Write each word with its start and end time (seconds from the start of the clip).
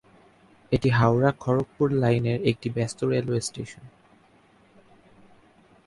এটি 0.71 0.89
হাওড়া-খড়গপুর 0.89 1.87
লাইনের 1.93 2.39
একটি 2.41 2.67
ব্যস্ত 2.69 2.99
রেলওয়ে 3.03 3.41
স্টেশন। 3.41 3.83